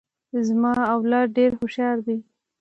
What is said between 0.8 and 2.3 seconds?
اولاد ډیر هوښیار دي.